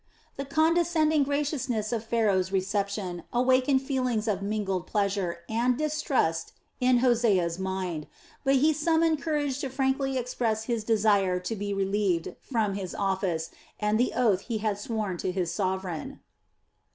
The 0.35 0.45
condescending 0.45 1.21
graciousness 1.21 1.91
of 1.93 2.03
Pharaoh's 2.03 2.51
reception 2.51 3.21
awakened 3.31 3.83
feelings 3.83 4.27
of 4.27 4.41
mingled 4.41 4.87
pleasure 4.87 5.41
and 5.47 5.77
distrust 5.77 6.53
in 6.79 7.01
Hosea's 7.05 7.59
mind, 7.59 8.07
but 8.43 8.55
he 8.55 8.73
summoned 8.73 9.21
courage 9.21 9.59
to 9.59 9.69
frankly 9.69 10.17
express 10.17 10.63
his 10.63 10.83
desire 10.83 11.39
to 11.41 11.55
be 11.55 11.71
relieved 11.71 12.35
from 12.41 12.73
his 12.73 12.95
office 12.95 13.51
and 13.79 13.99
the 13.99 14.13
oath 14.15 14.41
he 14.41 14.57
had 14.57 14.79
sworn 14.79 15.17
to 15.17 15.31
his 15.31 15.51
sovereign. 15.53 16.19